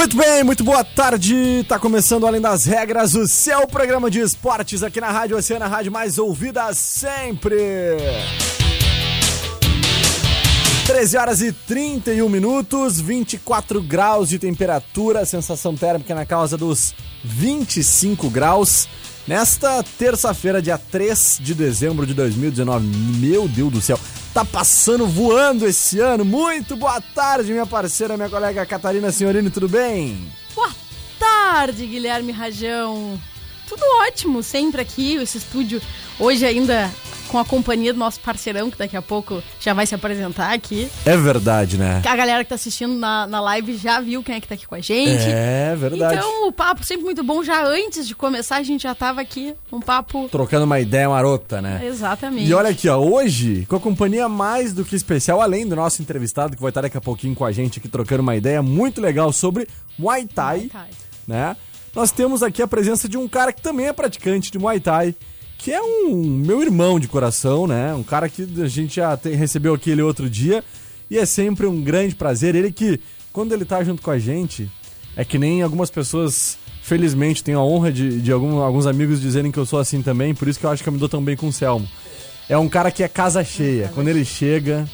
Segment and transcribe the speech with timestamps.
[0.00, 1.62] Muito bem, muito boa tarde.
[1.68, 5.68] Tá começando Além das Regras, o seu programa de esportes aqui na Rádio Oceana, a
[5.68, 7.98] rádio mais ouvida sempre.
[10.86, 18.30] 13 horas e 31 minutos, 24 graus de temperatura, sensação térmica na casa dos 25
[18.30, 18.88] graus.
[19.28, 22.86] Nesta terça-feira, dia 3 de dezembro de 2019.
[23.18, 24.00] Meu Deus do céu,
[24.32, 26.24] tá passando voando esse ano.
[26.24, 30.30] Muito boa tarde, minha parceira, minha colega Catarina Senhorini, tudo bem?
[30.54, 30.70] Boa
[31.18, 33.20] tarde, Guilherme Rajão.
[33.68, 35.80] Tudo ótimo, sempre aqui, esse estúdio
[36.18, 36.90] hoje ainda
[37.30, 40.90] com a companhia do nosso parceirão, que daqui a pouco já vai se apresentar aqui.
[41.06, 42.02] É verdade, né?
[42.04, 44.66] A galera que tá assistindo na, na live já viu quem é que tá aqui
[44.66, 45.22] com a gente.
[45.26, 46.16] É verdade.
[46.16, 47.42] Então o papo sempre muito bom.
[47.44, 50.28] Já antes de começar, a gente já tava aqui, um papo.
[50.28, 51.80] Trocando uma ideia marota, né?
[51.84, 52.48] Exatamente.
[52.48, 56.02] E olha aqui, ó, hoje, com a companhia mais do que especial, além do nosso
[56.02, 59.00] entrevistado, que vai estar daqui a pouquinho com a gente aqui, trocando uma ideia muito
[59.00, 60.88] legal sobre Muay Thai, Muay Thai.
[61.28, 61.56] né?
[61.94, 65.14] Nós temos aqui a presença de um cara que também é praticante de Muay Thai,
[65.62, 67.92] que é um meu irmão de coração, né?
[67.94, 70.64] Um cara que a gente já recebeu aqui ele outro dia,
[71.10, 72.54] e é sempre um grande prazer.
[72.54, 72.98] Ele que,
[73.32, 74.70] quando ele tá junto com a gente,
[75.14, 79.52] é que nem algumas pessoas, felizmente, tenho a honra de, de algum- alguns amigos dizerem
[79.52, 81.22] que eu sou assim também, por isso que eu acho que eu me dou tão
[81.22, 81.86] bem com o Selmo.
[82.48, 83.90] É um cara que é casa cheia.
[83.94, 84.88] Quando ele chega,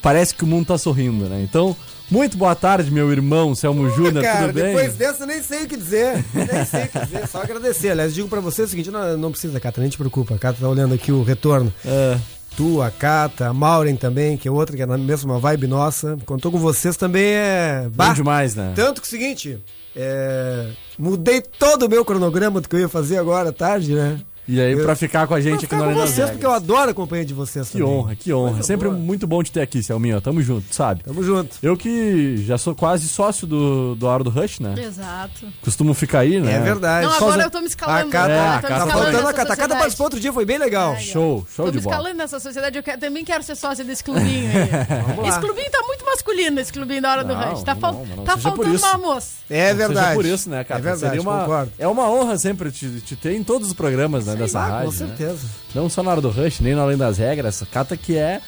[0.00, 1.42] parece que o mundo tá sorrindo, né?
[1.42, 1.76] Então,
[2.10, 4.74] muito boa tarde, meu irmão Selmo Júnior, Cara, tudo bem?
[4.74, 6.24] depois dessa eu nem sei o que dizer.
[6.34, 7.90] Nem sei o que dizer, só agradecer.
[7.90, 10.34] Aliás, digo pra você o seguinte: não, não precisa, Cata, nem te preocupa.
[10.34, 11.72] A Cata tá olhando aqui o retorno.
[11.84, 12.18] É,
[12.56, 16.16] Tu, a Cata, a Maureen também, que é outra que é na mesma vibe nossa.
[16.24, 17.86] Contou com vocês também é.
[17.92, 18.72] bom demais, né?
[18.74, 19.62] Tanto que o seguinte,
[19.94, 24.18] é, mudei todo o meu cronograma do que eu ia fazer agora à tarde, né?
[24.48, 26.46] E aí, Eu- pra ficar com a gente Pra aqui ficar no das vocês, porque
[26.46, 27.86] eu adoro a companhia de vocês Que também.
[27.88, 28.50] honra, que honra.
[28.52, 29.00] Coisa Sempre boa.
[29.00, 30.20] muito bom te ter aqui, Selminho.
[30.20, 31.02] Tamo junto, sabe?
[31.02, 31.56] Tamo junto.
[31.62, 34.74] Eu que já sou quase sócio do, do Hora do Rush, né?
[34.78, 35.46] Exato.
[35.62, 36.54] Costumo ficar aí, né?
[36.54, 37.06] É verdade.
[37.06, 38.16] Não, Só agora eu tô me escalando.
[38.16, 38.34] A né?
[38.34, 39.30] É, Eu a tô me Cata Tá faltando a nessa Cata.
[39.30, 39.78] A Cata sociedade.
[39.80, 40.92] participou outro dia, foi bem legal.
[40.92, 41.96] Ai, Show, show Tô de me bola.
[41.96, 44.68] escalando nessa sociedade, eu quero- também quero ser sócia desse clubinho aí.
[45.16, 47.62] Vamos esse clubinho tá muito masculino, esse clubinho da hora do Não, rush.
[47.64, 48.86] Tá, não, fal- mas não tá faltando isso.
[48.86, 49.28] uma moça.
[49.50, 50.14] É Não seja verdade.
[50.14, 50.80] por isso, né, cara?
[50.80, 51.72] É verdade, uma, concordo.
[51.78, 54.92] É uma honra sempre te, te ter em todos os programas né, dessa Ah, rádio.
[54.92, 55.06] com né?
[55.08, 55.46] certeza.
[55.74, 57.62] Não só na hora do Rush, nem na Além das Regras.
[57.62, 58.40] A Cata que é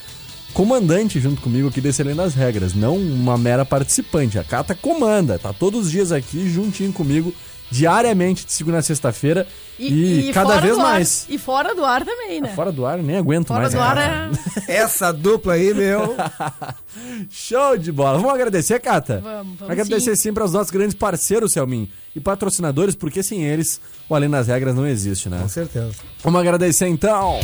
[0.55, 4.39] comandante junto comigo aqui desse Além das Regras, não uma mera participante.
[4.39, 7.33] A Cata comanda, tá todos os dias aqui juntinho comigo,
[7.71, 9.47] diariamente, de segunda a sexta-feira.
[9.79, 10.87] E, cada fora vez do ar.
[10.93, 11.27] mais.
[11.29, 12.53] E fora do ar também, né?
[12.55, 13.73] Fora do ar, nem aguento Fora mais.
[13.75, 14.31] do ar é.
[14.67, 16.17] Essa dupla aí, meu.
[17.31, 18.19] Show de bola.
[18.19, 19.21] Vamos agradecer, Cata?
[19.23, 20.23] Vamos, vamos Agradecer sim.
[20.23, 24.75] sempre aos nossos grandes parceiros, Selmin, e patrocinadores, porque sem eles, o Além das Regras
[24.75, 25.39] não existe, né?
[25.41, 25.93] Com certeza.
[26.25, 27.39] Vamos agradecer então.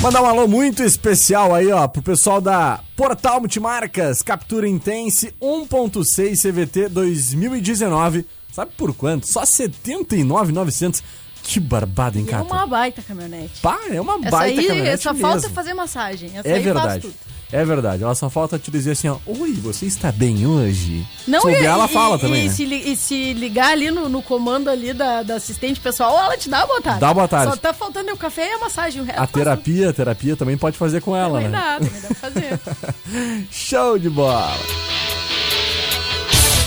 [0.00, 6.40] Mandar um alô muito especial aí, ó, pro pessoal da Portal Multimarcas, Captura Intense 1.6
[6.40, 8.24] CVT 2019.
[8.52, 9.26] Sabe por quanto?
[9.26, 11.02] Só 79,900.
[11.50, 12.42] Que barbada, hein, É cara?
[12.44, 13.60] uma baita caminhonete.
[13.62, 15.28] Pá, é uma Essa baita aí caminhonete só mesmo.
[15.28, 16.30] falta fazer massagem.
[16.34, 17.00] Essa É verdade.
[17.02, 17.14] tudo.
[17.50, 18.02] É verdade.
[18.02, 19.16] Ela só falta te dizer assim, ó.
[19.24, 21.06] Oi, você está bem hoje?
[21.26, 22.54] Não, Se e, ela e- fala e, também, e né?
[22.54, 26.50] se, e se ligar ali no, no comando ali da, da assistente pessoal, ela te
[26.50, 27.00] dá boa tarde.
[27.00, 27.50] Dá boa tarde.
[27.52, 29.00] Só tá faltando o café e a massagem.
[29.00, 31.16] O resto A terapia, a terapia também pode fazer com tudo.
[31.22, 31.58] ela, Também né?
[31.58, 32.60] dá, também dá pra fazer.
[33.50, 34.52] Show de bola!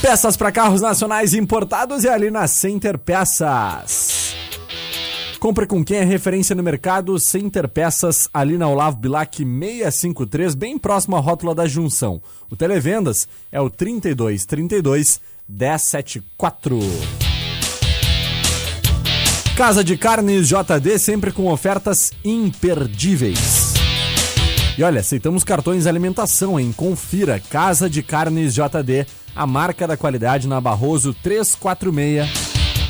[0.02, 4.31] Peças para carros nacionais importados e ali na Center Peças.
[5.42, 10.78] Compre com quem é referência no mercado, Center Peças, ali na Olavo Bilac 653, bem
[10.78, 12.22] próximo à rótula da junção.
[12.48, 16.78] O televendas é o 32 32 1074.
[19.58, 23.74] Casa de Carnes JD, sempre com ofertas imperdíveis.
[24.78, 26.72] E olha, aceitamos cartões de alimentação, hein?
[26.72, 32.30] Confira Casa de Carnes JD, a marca da qualidade na Barroso 346.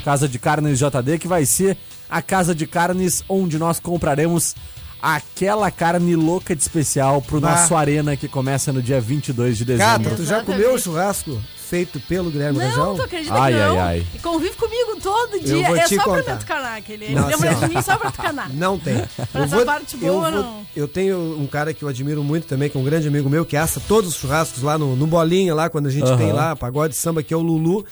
[0.03, 1.77] Casa de Carnes JD, que vai ser
[2.11, 4.53] a casa de carnes onde nós compraremos
[5.01, 7.51] aquela carne louca de especial pro Bah.
[7.51, 10.03] nosso Arena que começa no dia 22 de dezembro.
[10.11, 12.95] Cata, tu já comeu o churrasco feito pelo Guilherme Não, Rajão?
[12.97, 13.71] tu acredita Ai, que não?
[13.79, 14.05] ai, ai.
[14.13, 15.65] E convive comigo todo dia.
[15.67, 16.23] vou É te só contar.
[16.23, 17.05] pra me tucanar aquele.
[17.05, 18.49] Ele Não, lembra assim, de mim só pra tucanar.
[18.53, 19.01] Não tem.
[19.31, 20.61] Pra essa parte boa, eu, vou- não.
[20.75, 23.45] eu tenho um cara que eu admiro muito também, que é um grande amigo meu,
[23.45, 26.55] que assa todos os churrascos lá no, no Bolinha, lá quando a gente tem lá,
[26.57, 27.85] pagode samba, que é o Lulu.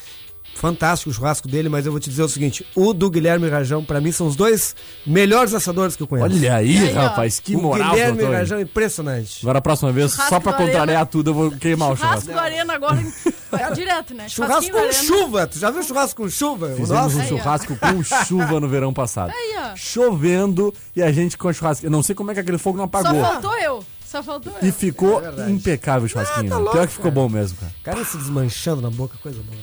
[0.56, 3.84] Fantástico o churrasco dele, mas eu vou te dizer o seguinte: o do Guilherme Rajão,
[3.84, 4.76] pra mim, são os dois
[5.06, 6.36] melhores assadores que eu conheço.
[6.36, 7.02] Olha aí, aí, ó.
[7.02, 8.36] rapaz, que o moral, Guilherme doutor.
[8.36, 9.40] Rajão, impressionante.
[9.42, 12.32] Agora a próxima vez, Churrasco só pra contrariar tudo, eu vou queimar o Churrasco churrasco.
[12.32, 12.98] do Arena agora.
[13.52, 14.30] Vai direto, né?
[14.30, 15.48] Churrasco com chuva!
[15.48, 16.68] Tu já viu churrasco com chuva?
[16.68, 19.32] O Fizemos um churrasco com chuva no verão passado.
[19.32, 19.76] Aí, ó.
[19.76, 21.86] Chovendo e a gente com a churrasco.
[21.86, 23.22] Eu não sei como é que aquele fogo não Só apagou.
[23.22, 23.84] faltou eu.
[24.10, 26.48] Só faltou E ficou É impecável o churrasquinho.
[26.48, 27.16] Ah, tá louco, Pior que ficou cara.
[27.22, 27.72] bom mesmo, cara.
[27.84, 29.60] Cara se desmanchando na boca, coisa boa.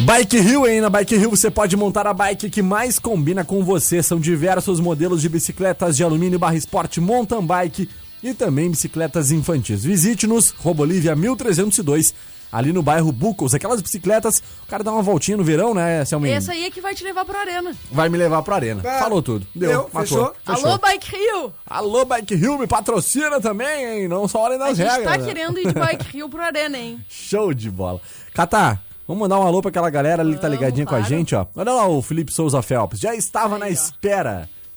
[0.00, 0.80] Bike Hill, hein?
[0.80, 4.02] Na Bike Hill você pode montar a bike que mais combina com você.
[4.02, 7.88] São diversos modelos de bicicletas de alumínio barra esporte mountain bike
[8.20, 9.84] e também bicicletas infantis.
[9.84, 12.12] Visite-nos, Robolívia 1302,
[12.52, 13.54] ali no bairro Bucos.
[13.54, 16.36] Aquelas bicicletas, o cara dá uma voltinha no verão, né, Selminho?
[16.36, 17.74] Esse aí é que vai te levar pro Arena.
[17.90, 18.82] Vai me levar pra arena.
[18.84, 19.46] Ah, Falou tudo.
[19.54, 20.02] Deu, deu, matou.
[20.02, 20.34] fechou?
[20.46, 21.52] Alô, Bike Rio!
[21.66, 24.08] Alô, Bike Hill, me patrocina também, hein?
[24.08, 25.12] Não só olhem A nas gente regras.
[25.12, 25.24] tá né?
[25.26, 27.00] querendo ir de Bike Rio pro Arena, hein?
[27.08, 28.00] Show de bola.
[28.34, 28.78] Catá,
[29.08, 31.34] vamos mandar um alô pra aquela galera ali que tá Vamos, ligadinha com a gente,
[31.34, 31.46] ó.
[31.56, 33.00] Olha lá o Felipe Souza Phelps.
[33.00, 33.70] Já estava Aí, na ó.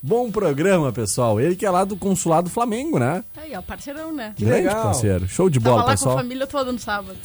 [0.02, 1.42] Bom programa, pessoal.
[1.42, 3.24] Ele que é lá do Consulado Flamengo, né?
[3.36, 4.34] Aí, ó, parceirão, né?
[4.36, 4.84] Que Grande legal.
[4.84, 5.28] parceiro.
[5.28, 6.18] Show de Tava bola, lá com a pessoal.
[6.18, 7.18] família toda no sábado.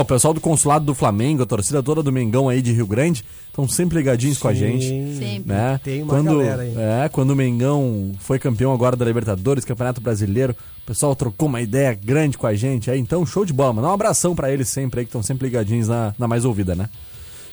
[0.00, 3.24] O pessoal do Consulado do Flamengo, a torcida toda do Mengão aí de Rio Grande,
[3.48, 4.84] estão sempre ligadinhos com a gente.
[5.16, 5.44] Sempre.
[5.46, 5.80] Né?
[5.82, 6.74] Tem uma quando, galera aí.
[6.76, 11.62] É, quando o Mengão foi campeão agora da Libertadores, Campeonato Brasileiro, o pessoal trocou uma
[11.62, 12.90] ideia grande com a gente.
[12.90, 13.72] Aí, então, show de bola.
[13.72, 16.74] Mandar um abração pra eles sempre aí, que estão sempre ligadinhos na, na mais ouvida,
[16.74, 16.90] né?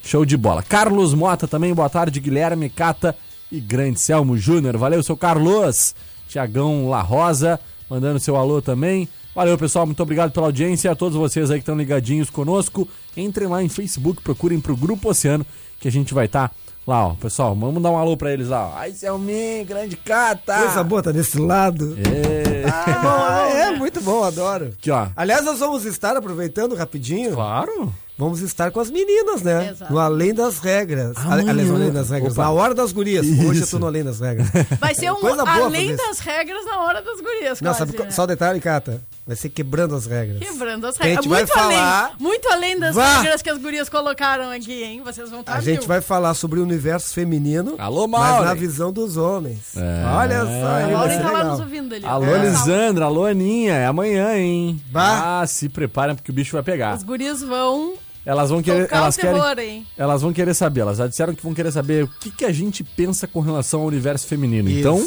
[0.02, 0.62] Show de bola.
[0.62, 2.20] Carlos Mota também, boa tarde.
[2.20, 3.16] Guilherme Cata
[3.56, 4.76] e grande Selmo Júnior.
[4.76, 5.94] Valeu, seu Carlos.
[6.28, 9.08] Tiagão La Rosa, mandando seu alô também.
[9.34, 9.86] Valeu, pessoal.
[9.86, 10.90] Muito obrigado pela audiência.
[10.90, 12.88] A todos vocês aí que estão ligadinhos conosco.
[13.16, 15.44] Entrem lá em Facebook, procurem pro Grupo Oceano,
[15.78, 16.52] que a gente vai estar
[16.86, 17.14] lá, ó.
[17.14, 18.68] Pessoal, vamos dar um alô pra eles lá.
[18.68, 18.78] ó.
[18.78, 20.56] Ai, Selminho, grande Cata.
[20.58, 21.96] Coisa boa, tá desse lado.
[21.98, 22.44] É.
[22.64, 24.72] É bom, é, muito bom, adoro.
[24.78, 25.08] Aqui, ó.
[25.14, 27.92] Aliás, nós vamos estar, aproveitando rapidinho, Claro.
[28.18, 29.70] Vamos estar com as meninas, né?
[29.70, 29.92] Exato.
[29.92, 31.16] No Além das Regras.
[31.16, 31.50] Amanhã.
[31.50, 32.32] Aliás, no Além das Regras.
[32.34, 32.42] Opa.
[32.42, 33.26] Na Hora das Gurias.
[33.26, 33.70] Hoje eu Isso.
[33.72, 34.48] tô no Além das Regras.
[34.80, 35.96] Vai ser um Coisa boa além isso.
[36.06, 38.10] das regras na hora das gurias, Não, quase, sabe, né?
[38.10, 39.00] só detalhe, Cata.
[39.26, 40.38] Vai ser quebrando as regras.
[40.38, 41.30] Quebrando as Que a gente regras.
[41.30, 43.20] vai Muito falar- além, muito além das Vá!
[43.20, 45.00] regras que as gurias colocaram aqui, hein?
[45.02, 48.44] Vocês vão estar A gente vai falar sobre o universo feminino, Alô, mas Mauro.
[48.44, 49.74] na visão dos homens.
[49.76, 50.04] É.
[50.14, 52.04] Olha só, A ser tá lá nos ouvindo ali.
[52.04, 52.36] Alô, ó.
[52.36, 53.06] Elisandra.
[53.06, 53.72] Alô, Aninha.
[53.74, 54.80] É amanhã, hein?
[54.90, 55.40] Bah.
[55.40, 56.94] Ah, se preparem porque o bicho vai pegar.
[56.94, 57.94] Os gurias vão
[58.26, 58.84] Elas vão querer.
[58.84, 59.34] tocar Elas o querem.
[59.40, 59.86] terror, hein?
[59.98, 62.52] Elas vão querer saber, elas já disseram que vão querer saber o que, que a
[62.52, 64.68] gente pensa com relação ao universo feminino.
[64.70, 64.78] Isso.
[64.80, 65.06] Então,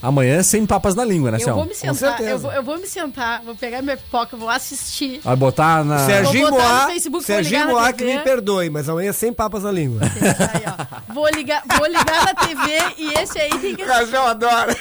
[0.00, 1.54] amanhã é sem papas na língua, né, Eu Céu?
[1.56, 2.30] vou me sentar, certeza.
[2.30, 5.20] eu vou, eu vou me sentar, vou pegar minha pipoca, vou assistir.
[5.24, 6.06] Vai botar na.
[6.06, 9.72] Serginho Vou botar no Moá, Serginho Moá que me perdoe, mas amanhã sem papas na
[9.72, 10.00] língua.
[10.02, 11.12] Aí, ó.
[11.12, 12.60] Vou ligar, vou ligar na TV
[12.98, 14.76] e esse aí tem que Rajão adora.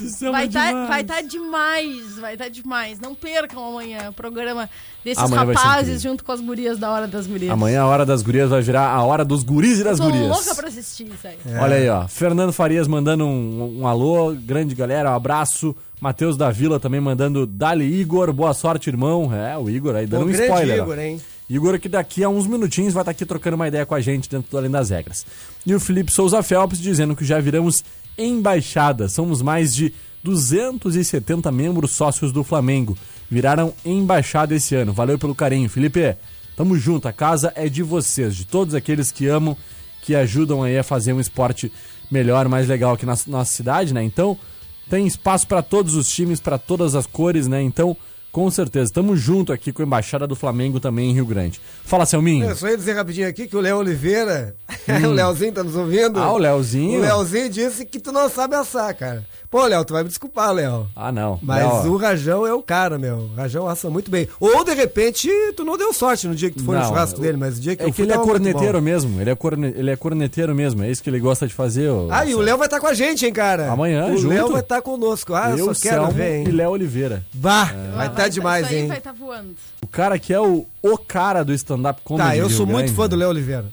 [0.00, 0.88] Ai, esse Céu Vai é estar demais.
[0.88, 3.00] vai tá demais, vai estar demais.
[3.00, 4.68] Não percam amanhã o programa
[5.04, 7.52] desses Amanhã vai rapazes junto com as gurias da Hora das Gurias.
[7.52, 10.28] Amanhã a hora das gurias vai virar a hora dos guris e das Tô gurias.
[10.28, 11.36] louca pra assistir isso aí.
[11.60, 12.08] Olha aí, ó.
[12.08, 15.74] Fernando Farias mandando um, um alô, grande galera, um abraço.
[16.00, 19.30] Matheus da Vila também mandando Dali Igor, boa sorte, irmão.
[19.34, 20.80] É, o Igor aí dando O um spoiler.
[20.80, 20.84] ó.
[20.84, 21.20] Igor, hein?
[21.48, 24.28] Igor que daqui a uns minutinhos vai estar aqui trocando uma ideia com a gente
[24.28, 25.24] dentro do Além das Regras.
[25.64, 27.84] E o Felipe Souza Phelps dizendo que já viramos
[28.16, 29.08] embaixada.
[29.08, 29.92] Somos mais de
[30.22, 32.96] 270 membros sócios do Flamengo.
[33.30, 34.92] Viraram embaixada esse ano.
[34.92, 36.16] Valeu pelo carinho, Felipe.
[36.56, 39.56] Tamo junto, a casa é de vocês, de todos aqueles que amam,
[40.02, 41.70] que ajudam aí a fazer um esporte
[42.10, 44.04] melhor, mais legal aqui na nossa cidade, né?
[44.04, 44.38] Então,
[44.88, 47.60] tem espaço para todos os times, para todas as cores, né?
[47.60, 47.96] Então,
[48.34, 51.60] com certeza, tamo junto aqui com a Embaixada do Flamengo também em Rio Grande.
[51.84, 52.44] Fala, Selminho.
[52.50, 54.56] Eu só ia dizer rapidinho aqui que o Léo Oliveira,
[55.06, 56.18] o Léozinho tá nos ouvindo?
[56.18, 56.22] Hum.
[56.22, 56.98] Ah, o Leozinho.
[56.98, 59.24] O Léozinho disse que tu não sabe assar, cara.
[59.48, 60.88] Pô, Léo, tu vai me desculpar, Léo.
[60.96, 61.38] Ah, não.
[61.40, 63.18] Mas Léo, o Rajão é o cara, meu.
[63.18, 64.26] O Rajão assa muito bem.
[64.40, 67.20] Ou, de repente, tu não deu sorte no dia que tu foi Não, no churrasco
[67.20, 69.20] o- dele, mas o dia que É eu que fui ele é corneteiro mesmo.
[69.20, 69.68] Ele é, corne...
[69.76, 70.82] ele é corneteiro mesmo.
[70.82, 71.88] É isso que ele gosta de fazer.
[72.10, 73.70] Ah, e o Léo vai estar com a gente, hein, cara?
[73.70, 74.34] Amanhã, O junto.
[74.34, 75.32] Léo vai estar conosco.
[75.34, 76.48] Ah, eu, Eu, só quero Selmo ver, e hein?
[76.48, 77.24] Léo Oliveira.
[77.32, 77.96] Bah, É.
[77.96, 78.86] vai Ah, estar demais, isso aí hein?
[78.88, 79.54] vai estar voando.
[79.82, 82.28] O cara que é o, o cara do stand-up comedy.
[82.28, 83.20] Tá, eu sou Rio muito Grande, fã do né?
[83.20, 83.64] Léo Oliveira.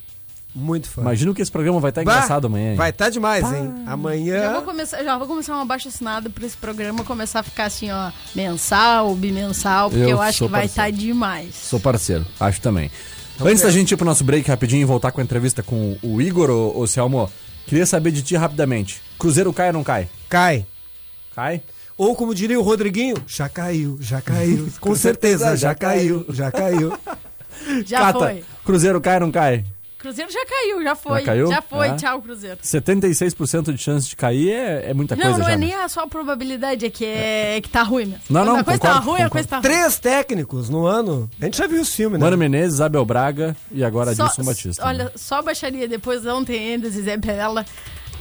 [0.53, 1.01] Muito fã.
[1.01, 2.71] Imagino que esse programa vai estar Bah, engraçado amanhã.
[2.71, 2.75] hein?
[2.75, 3.73] Vai estar demais, hein?
[3.85, 4.51] Já Amanhã.
[4.53, 7.89] vou começar, já vou começar uma baixa assinada pra esse programa começar a ficar assim,
[7.89, 10.89] ó, mensal, bimensal, porque Eu eu, acho que vai parceiro.
[10.89, 11.55] estar demais.
[11.55, 12.91] Sou parceiro, acho também.
[13.39, 16.21] Antes da gente ir pro nosso break rapidinho e voltar com a entrevista com o
[16.21, 17.29] Igor, ô, ô Selmo,
[17.65, 19.01] Queria saber de ti rapidamente.
[19.17, 20.09] Cruzeiro cai ou não cai?
[20.27, 20.65] Cai.
[21.33, 21.61] Cai?
[22.01, 24.67] Ou como diria o Rodriguinho, já caiu, já caiu.
[24.81, 26.91] Com certeza, já caiu, já caiu.
[27.85, 28.43] Já Cata, foi.
[28.65, 29.63] Cruzeiro cai ou não cai?
[29.99, 31.19] Cruzeiro já caiu, já foi.
[31.19, 31.49] Já caiu?
[31.69, 31.95] foi, É.
[31.95, 32.57] tchau, Cruzeiro.
[32.63, 35.51] 76% de chance de cair é, é muita Não, coisa não já.
[35.51, 35.65] é né?
[35.67, 38.23] nem a só a probabilidade, é que, é, é que tá ruim mesmo.
[38.31, 39.31] Não, Quando não, a coisa tá concordo, ruim, a concordo.
[39.31, 39.61] coisa tá ruim.
[39.63, 41.29] Três técnicos no ano.
[41.39, 42.23] A gente já viu esse filme, né?
[42.23, 44.83] Mano Menezes, Abel Braga e agora Só- Adilson Batista.
[44.87, 45.11] Olha, né?
[45.15, 47.63] só baixaria depois ontem ainda, Zé Perella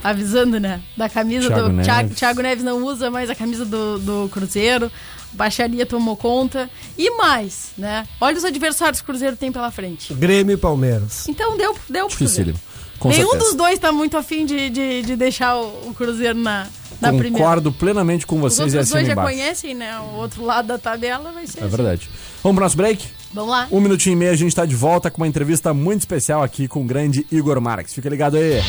[0.02, 0.80] avisando, né?
[0.97, 1.69] Da camisa Thiago do.
[1.73, 1.87] Neves.
[1.87, 4.90] Thiago, Thiago Neves não usa mais a camisa do, do Cruzeiro.
[5.33, 6.69] Baixaria tomou conta.
[6.99, 8.07] E mais, né?
[8.21, 10.12] Olha os adversários que o Cruzeiro tem pela frente.
[10.14, 11.28] Grêmio e Palmeiras.
[11.28, 12.52] Então deu, deu pro Cruzeiro.
[12.52, 12.59] Dificílimo.
[12.99, 13.45] Com Nenhum certeza.
[13.50, 16.66] dos dois tá muito afim de, de, de deixar o, o Cruzeiro na,
[17.00, 17.38] na primeira.
[17.38, 19.30] Concordo plenamente com Os vocês e outros assino dois já embaixo.
[19.38, 19.99] conhecem, né?
[20.00, 21.76] O outro lado da tabela vai ser É assim.
[21.76, 22.11] verdade.
[22.42, 23.07] Vamos pro nosso break?
[23.33, 23.69] Vamos lá.
[23.71, 26.66] Um minutinho e meio, a gente tá de volta com uma entrevista muito especial aqui
[26.69, 27.95] com o grande Igor Marques.
[27.95, 28.61] Fica ligado aí.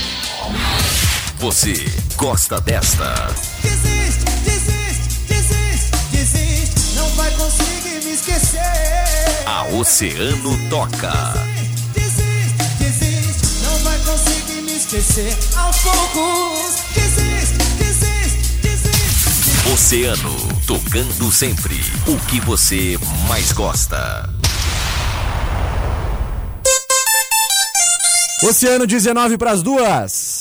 [1.42, 1.74] Você
[2.18, 3.16] gosta desta?
[3.64, 6.96] Desiste, desiste, desiste, desiste.
[6.96, 8.62] Não vai conseguir me esquecer.
[9.48, 11.12] A Oceano toca.
[11.96, 13.64] Desiste, desiste.
[13.64, 15.36] Não vai conseguir me esquecer.
[15.56, 16.76] Aos poucos.
[16.94, 19.74] Desiste, desiste, desiste.
[19.74, 24.30] Oceano, tocando sempre o que você mais gosta.
[28.44, 30.41] Oceano 19 pras duas.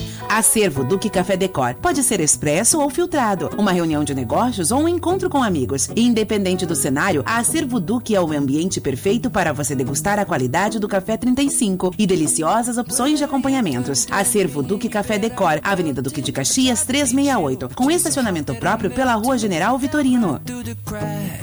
[0.31, 1.75] Acervo Duque Café Decor.
[1.75, 5.89] Pode ser expresso ou filtrado, uma reunião de negócios ou um encontro com amigos.
[5.93, 10.79] Independente do cenário, a Acervo Duque é o ambiente perfeito para você degustar a qualidade
[10.79, 14.07] do café 35 e deliciosas opções de acompanhamentos.
[14.09, 19.77] Acervo Duque Café Decor, Avenida Duque de Caxias 368, com estacionamento próprio pela Rua General
[19.77, 20.39] Vitorino.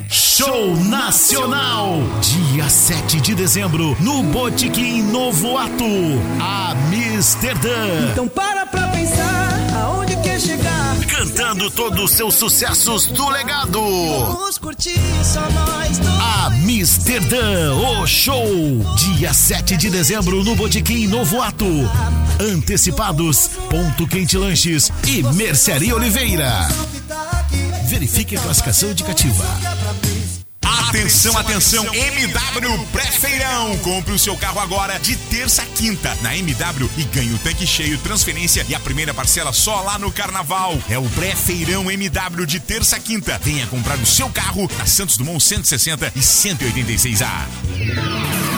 [0.09, 1.99] Show Nacional!
[2.23, 5.85] Dia 7 de dezembro, no Botequim Novo Ato,
[6.41, 8.11] Amsterdã.
[8.13, 10.97] Então para pra pensar aonde quer chegar.
[11.07, 13.81] Cantando todos os seus sucessos do legado.
[13.81, 16.19] Vamos curtir só nós dois.
[16.47, 18.47] Amsterdã, o show!
[18.97, 21.67] Dia 7 de dezembro no Botequim Novo Ato.
[22.41, 26.69] Antecipados, Ponto Quente Lanches e Mercearia Oliveira.
[27.89, 29.45] Verifique a classificação indicativa.
[30.69, 33.79] Atenção, atenção, MW Pré-Feirão.
[33.79, 37.67] Compre o seu carro agora de terça a quinta na MW e ganhe o tanque
[37.67, 40.77] cheio, transferência e a primeira parcela só lá no Carnaval.
[40.91, 43.41] É o Pré-Feirão MW de terça a quinta.
[43.43, 48.58] Venha comprar o seu carro na Santos Dumont 160 e 186A.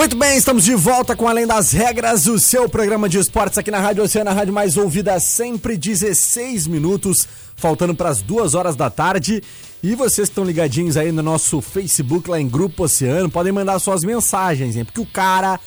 [0.00, 3.70] Muito bem, estamos de volta com Além das Regras, o seu programa de esportes aqui
[3.70, 8.74] na Rádio Oceana, a rádio mais ouvida sempre 16 minutos, faltando para as duas horas
[8.74, 9.42] da tarde.
[9.82, 13.78] E vocês que estão ligadinhos aí no nosso Facebook, lá em Grupo Oceano, podem mandar
[13.78, 14.86] suas mensagens, hein?
[14.86, 15.60] Porque o cara,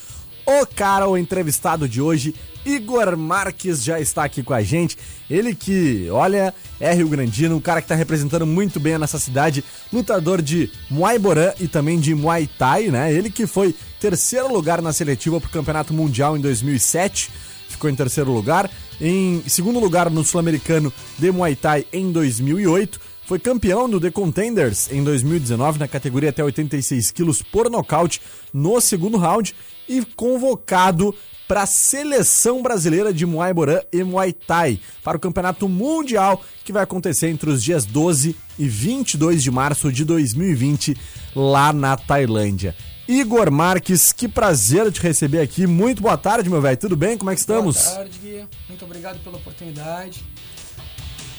[0.46, 2.36] o cara, o entrevistado de hoje,
[2.66, 4.98] Igor Marques, já está aqui com a gente.
[5.30, 9.20] Ele que, olha, é Rio Grandino, um cara que está representando muito bem a nossa
[9.20, 13.12] cidade, lutador de Muay Boran e também de Muay Thai, né?
[13.14, 17.30] Ele que foi terceiro lugar na seletiva para o Campeonato Mundial em 2007.
[17.70, 18.70] ficou em terceiro lugar.
[19.02, 23.13] Em segundo lugar no Sul-Americano de Muay Thai em 2008.
[23.26, 28.22] Foi campeão do The Contenders em 2019 na categoria até 86 quilos por nocaute
[28.54, 29.56] no segundo round
[29.88, 31.16] e convocado
[31.48, 36.74] para a seleção brasileira de Muay Boran e Muay Thai para o Campeonato Mundial que
[36.74, 40.98] vai acontecer entre os dias 12 e 22 de março de 2020
[41.36, 42.76] lá na Tailândia.
[43.08, 45.68] Igor Marques, que prazer te receber aqui.
[45.68, 46.78] Muito boa tarde, meu velho.
[46.78, 47.18] Tudo bem?
[47.18, 47.76] Como é que estamos?
[47.76, 48.46] Boa tarde, Gui.
[48.70, 50.24] Muito obrigado pela oportunidade.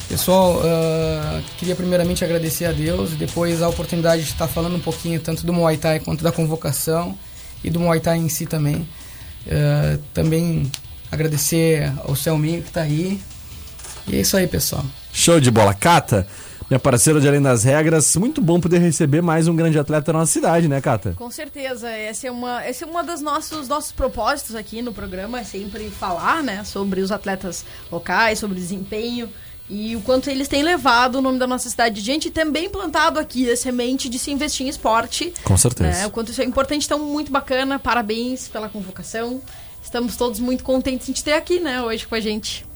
[0.09, 4.81] Pessoal, uh, queria primeiramente agradecer a Deus e depois a oportunidade de estar falando um
[4.81, 7.19] pouquinho tanto do Muay Thai quanto da convocação
[7.63, 8.87] e do Muay Thai em si também.
[9.47, 10.71] Uh, também
[11.11, 13.21] agradecer ao Selminho que está aí.
[14.07, 14.85] E é isso aí, pessoal.
[15.13, 15.73] Show de bola.
[15.73, 16.27] Cata,
[16.69, 20.19] minha parceira de Além das Regras, muito bom poder receber mais um grande atleta da
[20.19, 21.15] nossa cidade, né, Cata?
[21.17, 25.41] Com certeza, essa é uma, essa é uma dos nossos, nossos propósitos aqui no programa,
[25.41, 29.29] é sempre falar, né, sobre os atletas locais, sobre o desempenho
[29.69, 33.19] e o quanto eles têm levado o nome da nossa cidade adiante e também plantado
[33.19, 35.33] aqui a semente de se investir em esporte.
[35.43, 35.91] Com certeza.
[36.01, 36.07] Né?
[36.07, 39.41] O quanto isso é importante, então muito bacana, parabéns pela convocação.
[39.83, 42.67] Estamos todos muito contentes de ter aqui, né, hoje com a gente.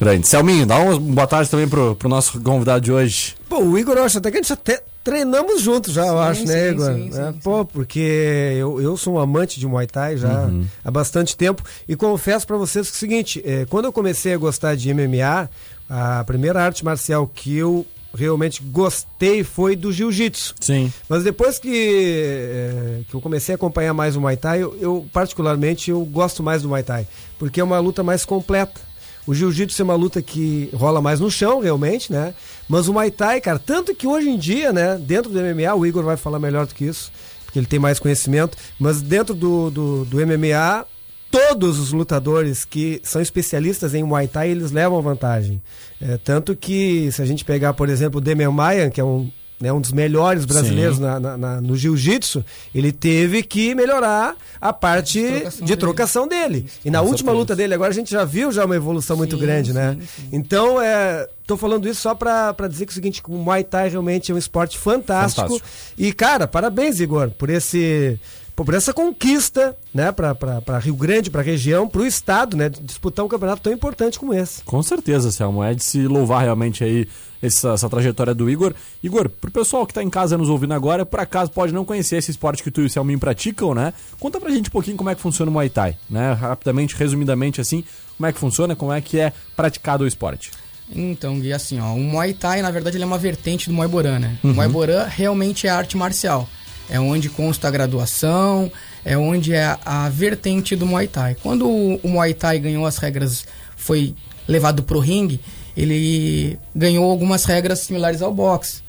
[0.00, 0.26] Grande.
[0.26, 3.36] Selminho, dá uma boa tarde também pro, pro nosso convidado de hoje.
[3.48, 6.40] Pô, o Igor, eu acho até que a gente até treinamos juntos já, eu acho,
[6.40, 6.92] sim, né, Igor?
[6.92, 10.48] sim, sim, É, sim, pô, porque eu, eu sou um amante de Muay Thai já
[10.84, 14.32] há bastante tempo e confesso pra vocês que é o seguinte, é, quando eu comecei
[14.34, 15.48] a gostar de MMA,
[15.94, 20.54] a primeira arte marcial que eu realmente gostei foi do jiu-jitsu.
[20.58, 20.90] Sim.
[21.06, 25.06] Mas depois que, é, que eu comecei a acompanhar mais o Muay Thai, eu, eu,
[25.12, 27.06] particularmente eu gosto mais do Muay Thai,
[27.38, 28.80] porque é uma luta mais completa.
[29.26, 32.32] O jiu-jitsu é uma luta que rola mais no chão, realmente, né?
[32.66, 35.84] Mas o Muay Thai, cara, tanto que hoje em dia, né, dentro do MMA, o
[35.84, 37.12] Igor vai falar melhor do que isso,
[37.44, 40.86] porque ele tem mais conhecimento, mas dentro do, do, do MMA,
[41.32, 45.60] todos os lutadores que são especialistas em Muay Thai, eles levam vantagem.
[46.00, 49.30] É, tanto que, se a gente pegar, por exemplo, o Demian Maia, que é um,
[49.58, 54.72] né, um dos melhores brasileiros na, na- na- no jiu-jitsu, ele teve que melhorar a
[54.72, 56.60] parte de trocação trocação, dele.
[56.62, 56.70] dele.
[56.84, 59.36] E na Com última luta dele, agora a gente já viu já uma evolução muito
[59.36, 59.96] Sim, grande, né?
[60.00, 60.28] sim, sim.
[60.32, 63.62] Então, é, tô falando isso só pra, pra dizer que é o seguinte, o Muay
[63.64, 65.42] Thai realmente é um esporte fantástico.
[65.48, 65.68] Fantástico.
[65.96, 68.18] E, cara, parabéns, Igor, por esse
[68.54, 73.62] por essa conquista, né, pra Rio Grande, pra região, pro estado, né, disputar um campeonato
[73.62, 74.62] tão importante como esse.
[74.62, 75.62] Com certeza, Selmo.
[75.62, 77.08] É de se louvar realmente aí
[77.42, 78.74] essa, essa trajetória do Igor.
[79.02, 82.16] Igor, pro pessoal que tá em casa nos ouvindo agora, por acaso pode não conhecer
[82.16, 83.92] esse esporte que tu e o Selminho praticam, né?
[84.20, 86.32] Conta pra gente um pouquinho como é que funciona o Muay Thai, né?
[86.32, 87.84] Rapidamente, resumidamente assim,
[88.16, 90.52] como é que funciona, como é que é praticado o esporte.
[90.94, 93.88] Então, Gui, assim, ó, o Muay Thai, na verdade, ele é uma vertente do Muay
[93.88, 94.36] Boran, né?
[94.44, 96.46] O Muay Boran realmente é arte marcial.
[96.92, 98.70] É onde consta a graduação,
[99.02, 101.34] é onde é a vertente do Muay Thai.
[101.42, 104.14] Quando o, o Muay Thai ganhou as regras, foi
[104.46, 105.40] levado pro ringue,
[105.74, 108.82] ele ganhou algumas regras similares ao boxe.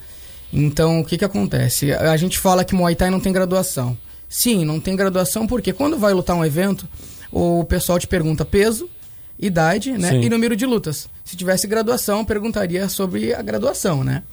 [0.52, 1.94] Então, o que que acontece?
[1.94, 3.98] A gente fala que Muay Thai não tem graduação.
[4.28, 6.86] Sim, não tem graduação porque quando vai lutar um evento,
[7.32, 8.89] o pessoal te pergunta peso,
[9.39, 10.10] idade, né?
[10.10, 10.24] Sim.
[10.24, 11.08] E número de lutas.
[11.24, 14.24] Se tivesse graduação, perguntaria sobre a graduação, né?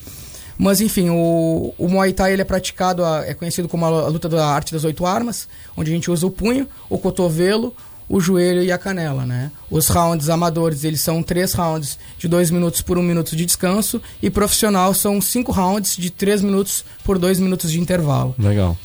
[0.63, 4.29] Mas enfim, o, o Muay Thai ele é praticado, a- é conhecido como a luta
[4.29, 7.75] da arte das oito armas, onde a gente usa o punho, o cotovelo,
[8.07, 9.51] o joelho e a canela, né?
[9.71, 14.03] Os rounds amadores, eles são três rounds de dois minutos por um minuto de descanso,
[14.21, 18.35] e profissional são cinco rounds de três minutos por dois minutos de intervalo.
[18.39, 18.77] Legal.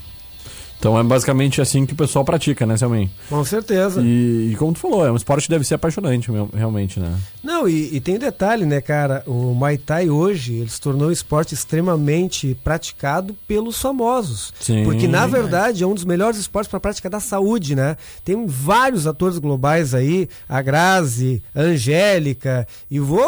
[0.80, 3.10] Então é basicamente assim que o pessoal pratica, né, Selminho?
[3.30, 4.02] Com certeza.
[4.02, 7.16] E, e como tu falou, é um esporte que deve ser apaixonante, realmente, né?
[7.44, 9.24] Não, e, e tem um detalhe, né, cara?
[9.26, 14.54] O Muay Thai hoje, ele se tornou um esporte extremamente praticado pelos famosos.
[14.60, 14.84] Sim.
[14.84, 17.98] Porque, na verdade, é um dos melhores esportes para prática da saúde, né?
[18.24, 23.24] Tem vários atores globais aí, a Grazi, a Angélica, e vou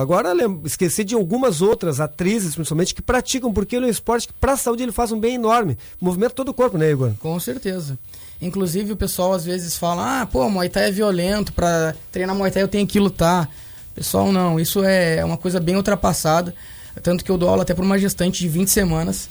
[0.00, 0.32] agora
[0.64, 4.52] esquecer de algumas outras atrizes, principalmente, que praticam, porque ele é um esporte que, para
[4.52, 5.76] a saúde, ele faz um bem enorme.
[6.00, 7.12] Movimenta todo o corpo, né, Igor?
[7.20, 7.98] Com certeza.
[8.40, 12.50] Inclusive o pessoal às vezes fala: "Ah, pô, Muay Thai é violento, pra treinar Muay
[12.50, 13.48] Thai eu tenho que lutar".
[13.94, 16.54] Pessoal, não, isso é uma coisa bem ultrapassada,
[17.02, 19.26] tanto que eu dou aula até para uma gestante de 20 semanas,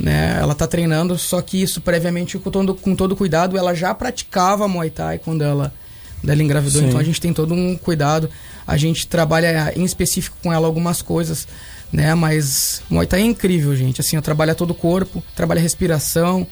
[0.00, 0.38] né?
[0.40, 4.66] Ela tá treinando, só que isso previamente com todo, com todo cuidado, ela já praticava
[4.66, 5.72] Muay Thai quando ela
[6.20, 6.88] quando ela engravidou, Sim.
[6.88, 8.30] então a gente tem todo um cuidado.
[8.66, 11.46] A gente trabalha em específico com ela algumas coisas,
[11.92, 12.14] né?
[12.14, 14.00] Mas Muay Thai é incrível, gente.
[14.00, 16.46] Assim, eu trabalho todo o corpo, trabalha respiração,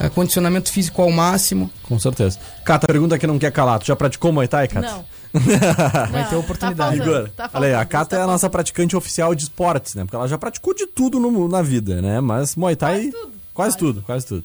[0.00, 1.70] eh, condicionamento físico ao máximo.
[1.82, 2.38] Com certeza.
[2.64, 3.78] Cata, pergunta que não quer calar.
[3.78, 4.86] Tu já praticou Muay Thai, Cata?
[4.90, 5.04] Não.
[6.10, 6.96] Vai ter oportunidade.
[6.98, 8.50] Tá Igor, faltando, tá olha aí, a faltando, Cata tá é a nossa faltando.
[8.52, 10.04] praticante oficial de esportes, né?
[10.04, 12.20] Porque ela já praticou de tudo no- na vida, né?
[12.20, 13.10] Mas Muay Thai.
[13.10, 13.32] Quase tudo.
[13.54, 14.44] Quase tudo, quase tudo.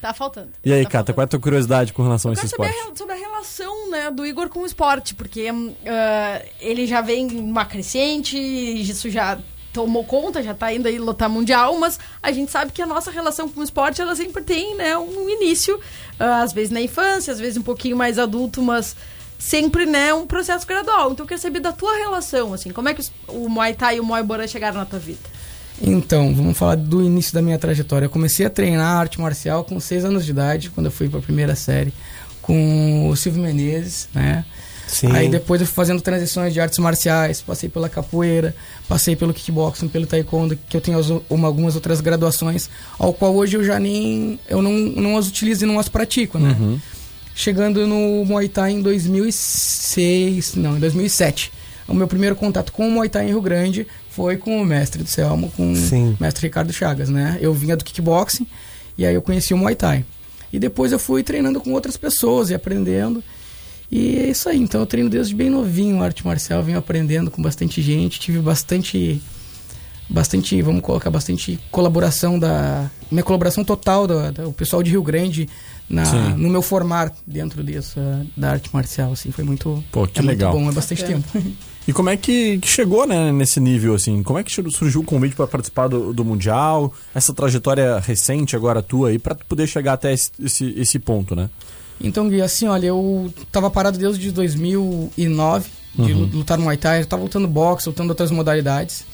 [0.00, 0.48] Tá faltando.
[0.64, 2.50] E aí, tá Cata, qual é a tua curiosidade com relação a Eu esse quero
[2.56, 2.86] saber a esporte?
[2.88, 5.48] rel- sobre a relação né, do Igor com o esporte, porque
[5.86, 9.38] ah, ele já vem numa crescente, isso já
[9.72, 13.10] tomou conta, já tá indo aí lutar mundial, mas a gente sabe que a nossa
[13.10, 15.80] relação com o esporte, ela sempre tem, né, um início,
[16.18, 18.94] ah, às vezes na infância, às vezes um pouquinho mais adulto, mas
[19.38, 21.12] sempre, né, um processo gradual.
[21.12, 24.00] Então eu quero saber da tua relação, assim, como é que o Muay Thai e
[24.00, 25.32] o Muay Boran chegaram na tua vida?
[25.80, 28.06] Então, vamos falar do início da minha trajetória.
[28.06, 31.18] Eu comecei a treinar arte marcial com 6 anos de idade, quando eu fui para
[31.18, 31.92] a primeira série,
[32.40, 34.44] com o Silvio Menezes, né?
[34.86, 35.10] Sim.
[35.12, 38.54] Aí depois eu fui fazendo transições de artes marciais, passei pela capoeira,
[38.88, 42.68] passei pelo kickboxing, pelo taekwondo, que eu tenho as- uma- algumas outras graduações,
[42.98, 46.38] ao qual hoje eu já nem eu não, não as utilizo e não as pratico,
[46.38, 46.56] né?
[47.34, 51.52] Chegando no Muay Thai em 2006, não, em 2007.
[51.88, 55.02] O meu primeiro contato com o Muay Thai em Rio Grande foi com o mestre
[55.02, 56.16] do Selmo, com Sim.
[56.18, 57.38] o mestre Ricardo Chagas, né?
[57.40, 58.46] Eu vinha do kickboxing
[58.96, 60.04] e aí eu conheci o Muay Thai.
[60.52, 63.22] E depois eu fui treinando com outras pessoas e aprendendo.
[63.92, 67.42] E é isso aí, então eu treino desde bem novinho arte marcial, venho aprendendo com
[67.42, 69.20] bastante gente, tive bastante
[70.08, 75.46] bastante, vamos colocar bastante colaboração da minha colaboração total do, do pessoal de Rio Grande
[75.90, 76.34] na, Sim.
[76.38, 78.00] no meu formar dentro disso
[78.34, 80.52] da arte marcial, assim, foi muito Pô, que é legal.
[80.52, 81.22] muito bom, é bastante Bacana.
[81.32, 81.56] tempo.
[81.86, 84.22] E como é que, que chegou, né, nesse nível, assim?
[84.22, 86.94] Como é que surgiu o convite para participar do, do Mundial?
[87.12, 91.50] Essa trajetória recente agora tua aí, para poder chegar até esse, esse, esse ponto, né?
[92.02, 96.28] Então, Gui, assim, olha, eu tava parado desde 2009 de Uhum.
[96.32, 99.04] lutar no Muay Thai, eu tava lutando boxe, lutando outras modalidades.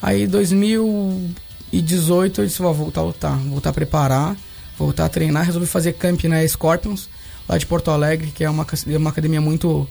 [0.00, 4.36] Aí, 2018, eu disse, vou voltar a lutar, voltar a preparar,
[4.78, 5.44] voltar a treinar.
[5.44, 7.08] Resolvi fazer camp na Scorpions,
[7.48, 9.88] lá de Porto Alegre, que é uma, é uma academia muito,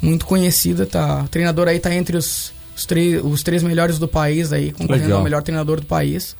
[0.00, 0.86] muito conhecida.
[0.86, 1.22] Tá?
[1.24, 5.14] O treinador aí tá entre os, os, três- os três melhores do país, aí, concorrendo
[5.14, 6.36] ao melhor treinador do país.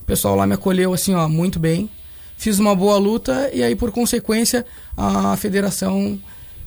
[0.00, 1.88] O pessoal lá me acolheu assim, ó, muito bem.
[2.36, 4.64] Fiz uma boa luta e aí, por consequência,
[4.96, 6.18] a federação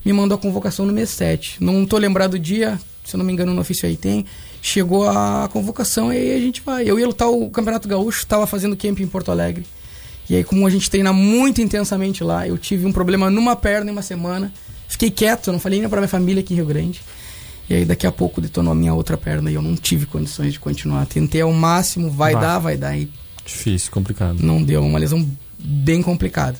[0.04, 1.56] me mandou a convocação no mês 7.
[1.60, 4.24] Não tô lembrado do dia, se eu não me engano, no ofício aí tem.
[4.62, 6.88] Chegou a convocação e aí a gente vai.
[6.88, 9.66] Eu ia lutar o Campeonato Gaúcho, estava fazendo camp em Porto Alegre.
[10.28, 13.90] E aí, como a gente treina muito intensamente lá, eu tive um problema numa perna
[13.90, 14.52] em uma semana.
[14.88, 17.00] Fiquei quieto, não falei nem pra minha família aqui em Rio Grande.
[17.70, 20.52] E aí, daqui a pouco, detonou a minha outra perna e eu não tive condições
[20.52, 21.06] de continuar.
[21.06, 22.42] Tentei ao máximo, vai Vai.
[22.42, 22.96] dar, vai dar.
[22.96, 23.08] E
[23.44, 24.38] Difícil, complicado.
[24.40, 25.24] não deu, uma lesão
[25.58, 26.58] bem complicada.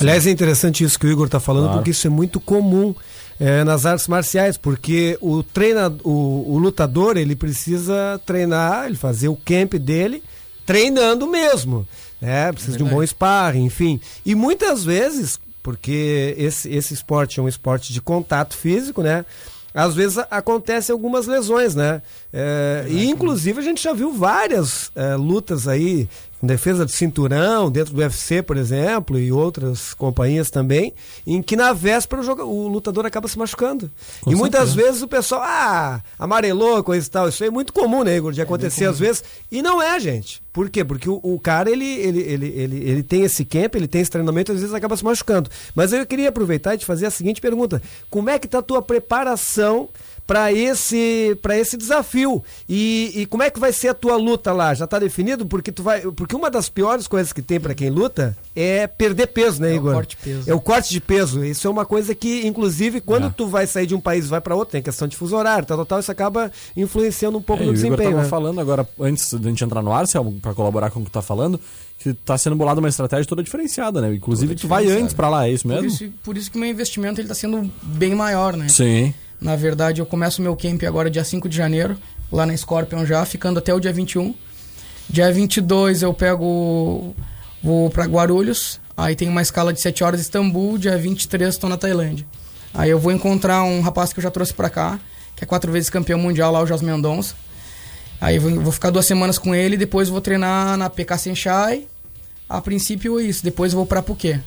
[0.00, 1.78] Aliás, é interessante isso que o Igor está falando, Claro.
[1.78, 2.94] porque isso é muito comum
[3.40, 9.28] é, nas artes marciais, porque o treina, o, o lutador ele precisa treinar, ele fazer
[9.28, 10.22] o camp dele
[10.64, 11.86] treinando mesmo,
[12.20, 12.52] né?
[12.52, 14.00] Precisa de um bom sparring, enfim.
[14.24, 19.24] E muitas vezes, porque esse, esse esporte é um esporte de contato físico, né?
[19.74, 22.02] Às vezes acontecem algumas lesões, né?
[22.32, 26.06] É, e inclusive a gente já viu várias é, lutas aí
[26.40, 30.92] com defesa de cinturão, dentro do UFC, por exemplo, e outras companhias também,
[31.26, 33.90] em que na véspera o, joga- o lutador acaba se machucando.
[34.20, 34.86] Com e muitas certeza.
[34.86, 37.28] vezes o pessoal, ah, amarelou, coisa e tal.
[37.28, 39.24] Isso aí é muito comum, né, Igor, de acontecer às vezes.
[39.50, 40.40] E não é, gente.
[40.52, 40.84] Por quê?
[40.84, 44.10] Porque o, o cara, ele, ele, ele, ele, ele tem esse camp, ele tem esse
[44.10, 45.50] treinamento, às vezes acaba se machucando.
[45.74, 47.82] Mas eu queria aproveitar e te fazer a seguinte pergunta.
[48.08, 49.88] Como é que tá a tua preparação
[50.28, 54.52] para esse para esse desafio e, e como é que vai ser a tua luta
[54.52, 57.74] lá já tá definido porque tu vai porque uma das piores coisas que tem para
[57.74, 60.50] quem luta é perder peso né É o Igor corte de peso.
[60.50, 63.30] é o corte de peso isso é uma coisa que inclusive quando É.
[63.34, 65.64] tu vai sair de um país e vai para outro tem questão de fuso horário
[65.66, 68.28] tal, tal, tal isso acaba influenciando um pouco É, no Igor desempenho tava né?
[68.28, 71.14] falando agora, antes da gente entrar no ar, Selmo, pra colaborar com o que tu
[71.14, 71.58] tá falando,
[71.98, 74.14] que tá sendo bolada uma estratégia toda diferenciada, né?
[74.14, 75.88] Inclusive, Toda tu vai antes pra lá, é isso Por mesmo?
[75.88, 78.68] isso, por isso que o meu investimento ele tá sendo bem maior, né?
[78.68, 79.14] Sim.
[79.40, 81.96] Na verdade, eu começo meu camp agora dia 5 de janeiro,
[82.30, 84.34] lá na Scorpion já, ficando até o dia 21.
[85.08, 87.14] Dia 22 eu pego.
[87.62, 91.76] vou pra Guarulhos, aí tem uma escala de 7 horas Istambul, dia 23 estou na
[91.76, 92.26] Tailândia.
[92.74, 94.98] Aí eu vou encontrar um rapaz que eu já trouxe pra cá,
[95.34, 97.34] que é quatro vezes campeão mundial lá, o Jos Mendonça.
[98.20, 101.86] Aí vou, vou ficar duas semanas com ele, depois vou treinar na PK Senchai.
[102.48, 104.42] A princípio é isso, depois vou pra Phuket.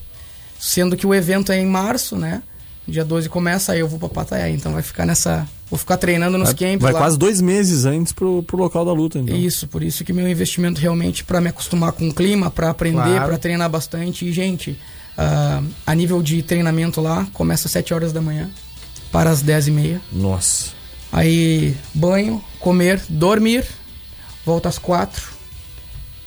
[0.60, 2.43] Sendo que o evento é em março, né?
[2.88, 4.50] Dia 12 começa, aí eu vou pra Pattaya.
[4.50, 5.48] Então vai ficar nessa.
[5.70, 6.82] Vou ficar treinando nos Vai, camps.
[6.82, 7.00] vai lá.
[7.00, 9.36] quase dois meses antes pro, pro local da luta, então.
[9.36, 12.98] Isso, por isso que meu investimento realmente para me acostumar com o clima, para aprender,
[13.04, 13.26] Claro.
[13.28, 14.26] para treinar bastante.
[14.26, 14.78] E, gente,
[15.17, 18.50] ah, a nível de treinamento lá, começa às 7 horas da manhã
[19.12, 20.02] para as 10 e meia.
[20.12, 20.72] Nossa.
[21.12, 23.65] Aí, banho, comer, dormir,
[24.46, 25.24] volta às 4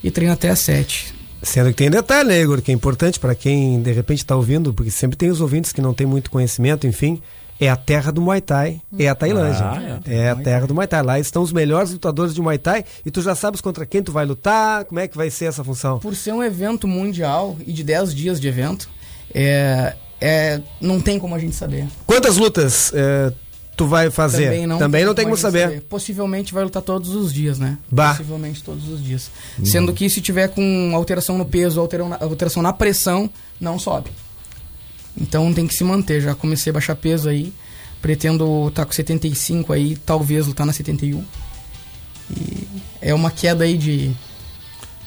[0.02, 1.13] e treino até às 7.
[1.44, 4.72] Sendo que tem detalhe, né, Igor, que é importante para quem de repente está ouvindo,
[4.72, 7.20] porque sempre tem os ouvintes que não têm muito conhecimento, enfim.
[7.60, 9.64] É a terra do Muay Thai, é a Tailândia.
[9.64, 11.02] Ah, é a terra do Muay Thai.
[11.02, 14.10] Lá estão os melhores lutadores de Muay Thai e tu já sabes contra quem tu
[14.10, 16.00] vai lutar, como é que vai ser essa função.
[16.00, 18.90] Por ser um evento mundial e de 10 dias de evento,
[19.32, 21.86] é, é, não tem como a gente saber.
[22.06, 23.32] Quantas lutas é,
[23.76, 24.66] tu vai fazer?
[24.78, 25.80] Também não, tem como gente saber.
[25.82, 27.78] Possivelmente vai lutar todos os dias, né?
[27.90, 28.10] Bah.
[28.10, 29.30] Possivelmente todos os dias.
[29.64, 33.28] Sendo que se tiver com alteração no peso, alteração na, alteração na pressão,
[33.60, 34.10] não sobe.
[35.20, 36.20] Então tem que se manter.
[36.20, 37.52] Já comecei a baixar peso aí.
[38.02, 41.24] Pretendo estar com 75 aí, talvez lutar na 71.
[42.36, 42.66] E
[43.00, 44.10] é uma queda aí de.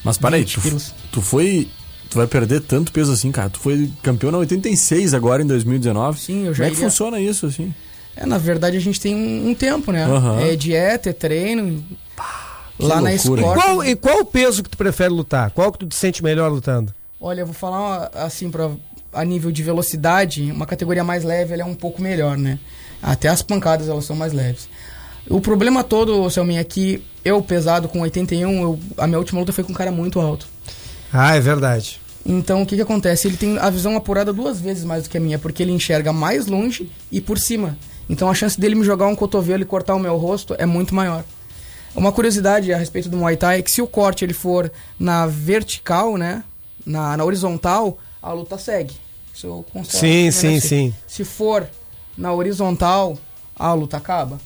[0.04, 1.68] Mas peraí, 20 tu, tu foi.
[2.10, 3.50] Tu vai perder tanto peso assim, cara.
[3.50, 6.18] Tu foi campeão na 86 agora em 2019.
[6.18, 7.72] Sim, eu já Como é que iria- funciona isso, assim?
[8.20, 10.04] É, na verdade a gente tem um, um tempo, né?
[10.04, 10.40] Aham.
[10.40, 11.84] É dieta, é treino.
[12.78, 13.16] Lá na loucura, hein?
[13.16, 13.54] Sport.
[13.54, 15.50] Qual, e qual o peso que tu prefere lutar?
[15.52, 16.92] Qual que tu te sente melhor lutando?
[17.20, 18.70] Olha, eu vou falar assim para
[19.12, 22.58] a nível de velocidade, uma categoria mais leve ela é um pouco melhor, né?
[23.02, 24.68] Até as pancadas elas são mais leves.
[25.28, 29.52] O problema todo, Selminha, é que eu pesado com 81, eu, a minha última luta
[29.52, 30.46] foi com um cara muito alto.
[31.12, 32.00] Ah, é verdade.
[32.26, 33.28] Então o que que acontece?
[33.28, 36.12] Ele tem a visão apurada duas vezes mais do que a minha, porque ele enxerga
[36.12, 37.76] mais longe e por cima.
[38.08, 40.94] Então a chance dele me jogar um cotovelo e cortar o meu rosto é muito
[40.94, 41.24] maior.
[41.94, 45.26] Uma curiosidade a respeito do Muay Thai é que se o corte ele for na
[45.26, 46.42] vertical, né,
[46.86, 48.94] na, na horizontal, a luta segue.
[49.34, 50.94] Isso eu considero Sim, né, sim, se- sim.
[51.06, 51.66] Se for
[52.16, 53.16] na horizontal,
[53.56, 54.40] a luta acaba.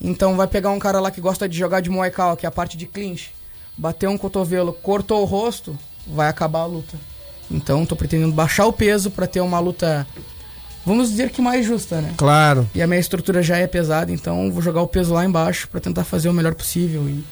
[0.00, 2.48] Então vai pegar um cara lá que gosta de jogar de Muay Thai, que é
[2.48, 3.32] a parte de clinch,
[3.76, 6.96] bateu um cotovelo, cortou o rosto, vai acabar a luta.
[7.50, 10.06] Então tô pretendendo baixar o peso para ter uma luta,
[10.86, 12.12] vamos dizer que mais justa, né?
[12.16, 12.68] Claro.
[12.74, 15.80] E a minha estrutura já é pesada, então vou jogar o peso lá embaixo para
[15.80, 17.08] tentar fazer o melhor possível.
[17.08, 17.24] E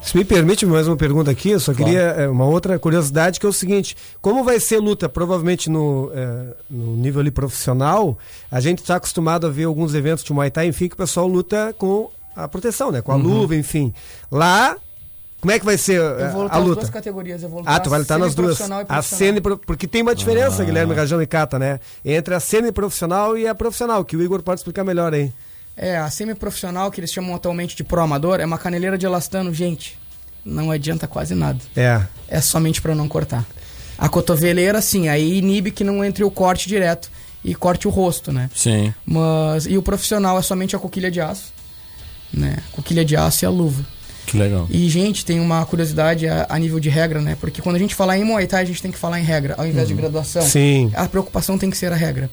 [0.00, 1.84] Se me permite mais uma pergunta aqui, eu só Claro.
[1.90, 5.08] queria é, uma outra curiosidade que é o seguinte: como vai ser luta?
[5.08, 8.16] Provavelmente no, é, no nível ali profissional,
[8.50, 11.26] a gente está acostumado a ver alguns eventos de Muay Thai, enfim, que o pessoal
[11.26, 13.02] luta com a proteção, né?
[13.02, 13.22] Com a Uhum.
[13.22, 13.92] luva, enfim.
[14.30, 14.76] Lá,
[15.40, 16.88] como é que vai ser eu vou a duas luta?
[16.88, 18.58] categorias, eu vou lutar Ah, tu vai lutar nas duas.
[18.58, 19.34] semi-profissional e A profissional.
[19.34, 21.80] semi porque tem uma diferença, Guilherme Rajão e Cata, né?
[22.04, 25.32] Entre a semi-profissional e a profissional, que o Igor pode explicar melhor aí.
[25.76, 29.54] É, a semi-profissional, que eles chamam atualmente de pro amador, é uma caneleira de elastano,
[29.54, 29.96] gente.
[30.44, 31.58] Não adianta quase nada.
[31.76, 32.02] É.
[32.26, 33.44] É somente para não cortar.
[33.96, 37.10] A cotoveleira, sim, aí inibe que não entre o corte direto
[37.44, 38.50] e corte o rosto, né?
[38.54, 38.92] Sim.
[39.06, 41.52] Mas e o profissional é somente a coquilha de aço,
[42.32, 42.58] né?
[42.72, 43.84] Coquilha de aço e a luva.
[44.28, 44.66] Que legal.
[44.70, 47.34] E gente, tem uma curiosidade a, a nível de regra, né?
[47.40, 49.54] Porque quando a gente falar em Muay Thai, a gente tem que falar em regra,
[49.56, 50.42] ao invés de graduação.
[50.42, 50.90] Sim.
[50.94, 52.30] A preocupação tem que ser a regra.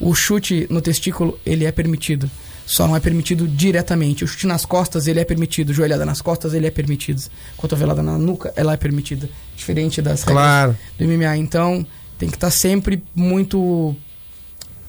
[0.00, 2.28] O chute no testículo, ele é permitido.
[2.66, 4.24] Só não é permitido diretamente.
[4.24, 5.72] O chute nas costas, ele é permitido.
[5.72, 7.22] Joelhada nas costas, ele é permitido.
[7.56, 9.28] Cotovelada na nuca, ela é permitida.
[9.56, 10.76] Diferente das regras Claro.
[10.98, 11.36] do MMA.
[11.36, 11.86] Então,
[12.18, 13.94] tem que estar sempre muito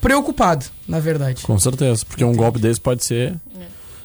[0.01, 1.43] preocupado, na verdade.
[1.43, 2.03] Com certeza.
[2.03, 3.35] Porque um golpe desse pode ser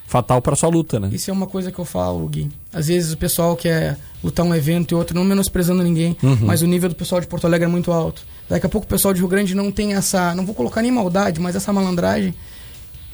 [0.06, 1.08] fatal pra sua luta, né?
[1.12, 2.50] Isso é uma coisa que eu falo, Gui.
[2.72, 6.38] Às vezes o pessoal quer lutar um evento e outro, não menosprezando ninguém, Uhum.
[6.42, 8.22] mas o nível do pessoal de Porto Alegre é muito alto.
[8.48, 10.90] Daqui a pouco o pessoal de Rio Grande não tem essa, não vou colocar nem
[10.92, 12.34] maldade, mas essa malandragem.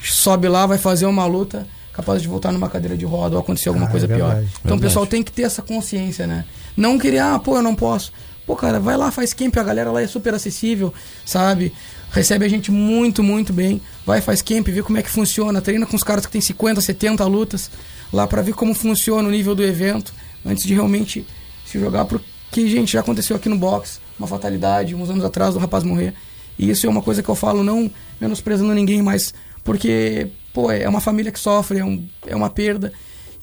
[0.03, 3.69] Sobe lá, vai fazer uma luta, capaz de voltar numa cadeira de roda ou acontecer
[3.69, 4.29] alguma Ah, coisa é pior.
[4.35, 4.47] verdade.
[4.47, 4.83] Então o Verdade.
[4.83, 6.45] pessoal tem que ter essa consciência, né?
[6.77, 8.13] Não querer, ah, pô, eu não posso.
[8.47, 10.93] Pô, cara, vai lá, faz camp, a galera lá é super acessível,
[11.27, 11.73] sabe?
[12.11, 13.81] Recebe a gente muito, muito bem.
[14.05, 16.81] Vai, faz camp, vê como é que funciona, treina com os caras que tem 50,
[16.81, 17.71] 70 lutas,
[18.13, 20.13] lá pra ver como funciona o nível do evento,
[20.45, 21.27] antes de realmente
[21.67, 25.55] se jogar pro que, gente, já aconteceu aqui no box, uma fatalidade, uns anos atrás,
[25.55, 26.15] um rapaz morrer.
[26.59, 27.91] E isso é uma coisa que eu falo, não
[28.21, 32.93] menosprezando ninguém, mas porque, pô, é uma família que sofre, é, um, é uma perda.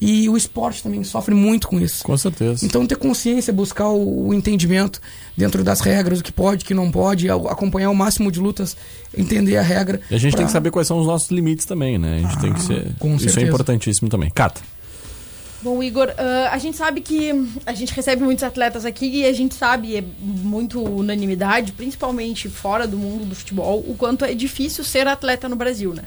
[0.00, 2.04] E o esporte também sofre muito com isso.
[2.04, 2.66] Com certeza.
[2.66, 5.00] Então ter consciência, buscar o, o entendimento
[5.36, 8.76] dentro das regras, o que pode, o que não pode, acompanhar o máximo de lutas,
[9.16, 10.00] entender a regra.
[10.10, 12.16] E a gente pra- tem que saber quais são os nossos limites também, né?
[12.16, 12.88] A gente tem que ser.
[12.98, 13.46] com Isso é certeza.
[13.46, 14.28] importantíssimo também.
[14.30, 14.60] Cata.
[15.62, 17.32] Bom, Igor, ah, a gente sabe que
[17.64, 22.86] a gente recebe muitos atletas aqui e a gente sabe, é muito unanimidade, principalmente fora
[22.86, 26.02] do mundo do futebol, o quanto é difícil ser atleta no Brasil, né?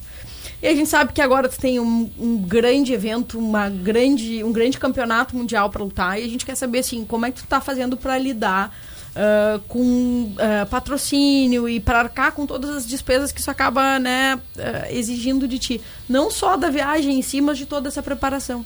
[0.61, 4.51] E a gente sabe que agora tu tem um, um grande evento, uma grande, um
[4.51, 7.47] grande campeonato mundial para lutar e a gente quer saber assim, como é que tu
[7.47, 8.75] tá fazendo para lidar
[9.15, 14.39] ah, com ah, patrocínio e para arcar com todas as despesas que isso acaba, né,
[14.57, 18.65] ah, exigindo de ti, não só da viagem em si, mas de toda essa preparação.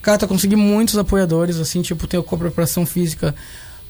[0.00, 3.34] Cara, tá consegui muitos apoiadores, assim, tipo, tem a preparação física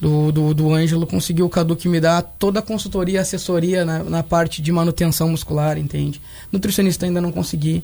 [0.00, 4.04] do, do, do Ângelo, consegui o Cadu que me dá toda a consultoria assessoria na,
[4.04, 6.20] na parte de manutenção muscular, entende?
[6.52, 7.82] Nutricionista ainda não consegui.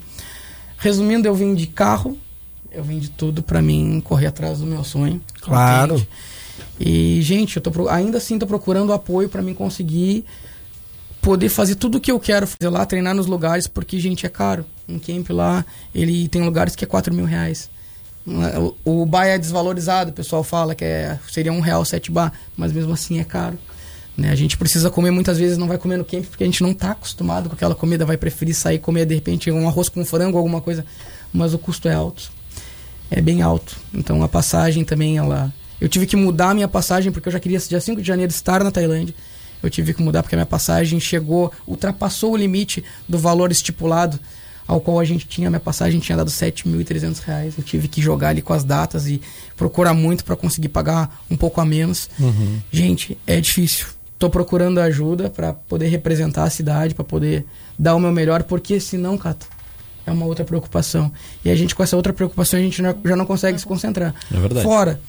[0.76, 2.18] Resumindo, eu vim de carro,
[2.70, 5.20] eu vim de tudo pra mim correr atrás do meu sonho.
[5.40, 5.94] Claro.
[5.94, 6.08] entende?
[6.78, 10.24] E, gente, eu tô, ainda assim tô procurando apoio pra mim conseguir
[11.20, 14.28] poder fazer tudo o que eu quero fazer lá, treinar nos lugares, porque, gente, é
[14.28, 14.66] caro.
[14.88, 17.70] Um camp lá, ele tem lugares que é 4 mil reais.
[18.84, 22.32] O, o bar é desvalorizado, o pessoal fala que é, seria um real sete bar,
[22.56, 23.58] mas mesmo assim é caro.
[24.16, 24.30] Né?
[24.30, 26.70] A gente precisa comer muitas vezes, não vai comer no camp porque a gente não
[26.70, 30.38] está acostumado com aquela comida, vai preferir sair comer de repente um arroz com frango,
[30.38, 30.84] alguma coisa,
[31.32, 32.30] mas o custo é alto.
[33.10, 33.76] É bem alto.
[33.92, 35.52] Então a passagem também, ela.
[35.80, 38.30] Eu tive que mudar a minha passagem porque eu já queria, dia 5 de janeiro,
[38.30, 39.14] estar na Tailândia.
[39.62, 44.18] Eu tive que mudar porque a minha passagem chegou, ultrapassou o limite do valor estipulado
[44.66, 47.54] ao qual a gente tinha, minha passagem tinha dado 7.300 reais.
[47.58, 49.20] Eu tive que jogar ali com as datas e
[49.56, 52.08] procurar muito para conseguir pagar um pouco a menos.
[52.18, 52.58] Uhum.
[52.70, 53.86] Gente, é difícil.
[54.18, 57.44] Tô procurando ajuda para poder representar a cidade, para poder
[57.78, 59.46] dar o meu melhor, porque senão, Cato,
[60.06, 61.10] é uma outra preocupação.
[61.44, 64.14] E a gente, com essa outra preocupação, a gente já- já não consegue se concentrar.
[64.32, 64.64] É verdade.
[64.64, 65.00] Fora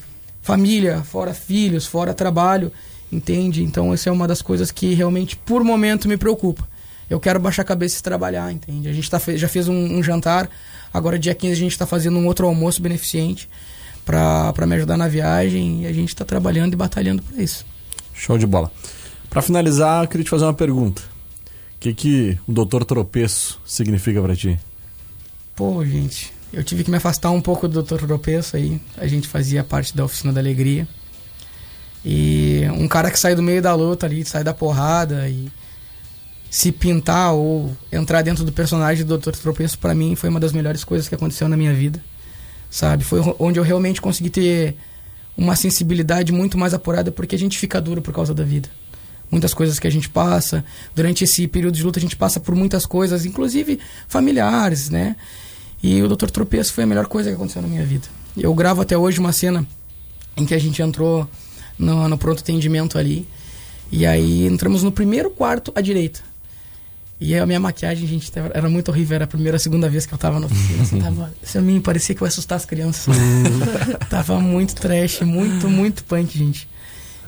[0.41, 2.71] família, fora filhos, fora trabalho,
[3.11, 3.63] entende?
[3.63, 6.67] Então, essa é uma das coisas que realmente, por momento, me preocupa.
[7.09, 8.87] Eu quero baixar a cabeça e trabalhar, entende?
[8.89, 10.49] A gente tá, já fez um, um jantar,
[10.93, 13.49] agora dia 15 a gente está fazendo um outro almoço beneficente
[14.05, 17.65] para me ajudar na viagem e a gente está trabalhando e batalhando para isso.
[18.13, 18.71] Show de bola.
[19.29, 21.01] Pra finalizar, eu queria te fazer uma pergunta.
[21.75, 24.59] O que, que o doutor tropeço significa pra ti?
[25.55, 28.05] Pô, gente, eu tive que me afastar um pouco do Dr.
[28.05, 28.79] Tropeço aí.
[28.95, 30.87] A gente fazia parte da Oficina da Alegria.
[32.05, 35.51] E um cara que sai do meio da luta ali, sai da porrada e
[36.53, 39.31] se pintar ou entrar dentro do personagem do Dr.
[39.31, 41.99] Tropeço, pra mim, foi uma das melhores coisas que aconteceu na minha vida.
[42.69, 43.03] Sabe?
[43.03, 44.75] Foi onde eu realmente consegui ter
[45.35, 48.69] uma sensibilidade muito mais apurada, porque a gente fica duro por causa da vida.
[49.31, 50.63] Muitas coisas que a gente passa.
[50.93, 55.15] Durante esse período de luta, a gente passa por muitas coisas, inclusive familiares, né?
[55.81, 56.29] E o Dr.
[56.29, 58.05] Tropeço foi a melhor coisa que aconteceu na minha vida.
[58.37, 59.65] Eu gravo até hoje uma cena
[60.37, 61.27] em que a gente entrou
[61.79, 63.27] no, no pronto atendimento ali.
[63.91, 66.32] E aí entramos no primeiro quarto à direita.
[67.19, 69.15] E a minha maquiagem, gente, era muito horrível.
[69.15, 70.83] Era a primeira, segunda vez que eu tava na oficina.
[70.83, 73.15] Assim, tava, isso a mim parecia que eu ia assustar as crianças.
[74.09, 76.67] tava muito trash, muito, muito punk, gente.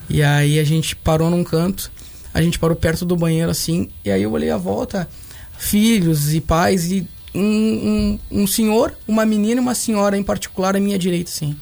[0.10, 1.92] E aí a gente parou num canto,
[2.34, 5.10] a gente parou perto do banheiro assim, e aí eu olhei a volta,
[5.58, 10.76] filhos e pais, e um, um, um senhor, uma menina e uma senhora em particular
[10.76, 11.56] à minha direita, assim.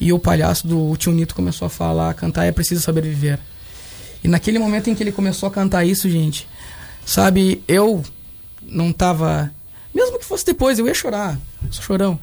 [0.00, 3.38] E o palhaço do tio Nito começou a falar, cantar é preciso saber viver.
[4.22, 6.48] E naquele momento em que ele começou a cantar isso, gente,
[7.04, 8.02] sabe, eu
[8.62, 9.52] não tava.
[9.94, 11.38] Mesmo que fosse depois, eu ia chorar.
[11.70, 12.18] Sou chorão.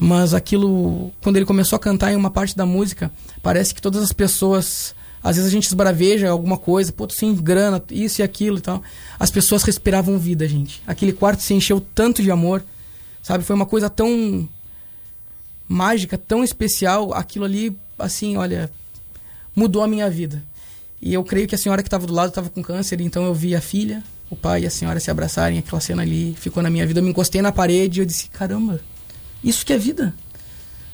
[0.00, 4.02] Mas aquilo, quando ele começou a cantar em uma parte da música, parece que todas
[4.02, 4.94] as pessoas.
[5.22, 8.82] Às vezes a gente esbraveja alguma coisa, pô, sem grana, isso e aquilo e tal.
[9.20, 10.82] As pessoas respiravam vida, gente.
[10.84, 12.64] Aquele quarto se encheu tanto de amor,
[13.22, 13.44] sabe?
[13.44, 14.48] Foi uma coisa tão
[15.68, 17.14] mágica, tão especial.
[17.14, 18.68] Aquilo ali, assim, olha,
[19.54, 20.42] mudou a minha vida.
[21.02, 23.34] E eu creio que a senhora que estava do lado estava com câncer, então eu
[23.34, 26.70] vi a filha, o pai e a senhora se abraçarem, aquela cena ali ficou na
[26.70, 27.00] minha vida.
[27.00, 28.80] Eu me encostei na parede e eu disse: caramba,
[29.42, 30.14] isso que é vida.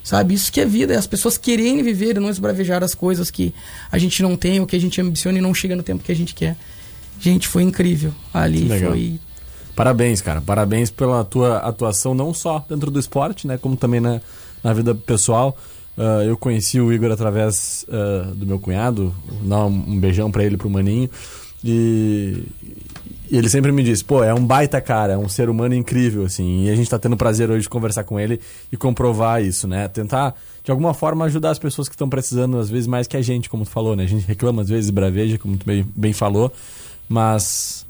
[0.02, 0.32] Sabe?
[0.32, 0.94] Isso que é vida.
[0.94, 3.54] É as pessoas quererem viver e não esbravejar as coisas que
[3.92, 6.10] a gente não tem, ou que a gente ambiciona e não chega no tempo que
[6.10, 6.56] a gente quer.
[7.20, 8.14] Gente, foi incrível.
[8.32, 8.92] Ali legal.
[8.92, 9.20] foi.
[9.76, 10.40] Parabéns, cara.
[10.40, 13.58] Parabéns pela tua atuação, não só dentro do esporte, né?
[13.58, 14.22] Como também na,
[14.64, 15.56] na vida pessoal.
[15.98, 19.12] Ah, eu conheci o Igor através ah, do meu cunhado.
[19.42, 21.10] Dar um, beijão pra ele, pro Maninho.
[21.64, 22.44] E,
[23.28, 26.24] e ele sempre me disse, pô, é um baita cara, é um ser humano incrível,
[26.24, 26.66] assim.
[26.66, 29.88] E a gente tá tendo prazer hoje de conversar com ele e comprovar isso, né?
[29.88, 33.22] Tentar, de alguma forma, ajudar as pessoas que estão precisando, às vezes, mais que a
[33.22, 34.04] gente, como tu falou, né?
[34.04, 36.52] A gente reclama, às vezes, braveja, como tu bem, bem falou.
[37.08, 37.86] Mas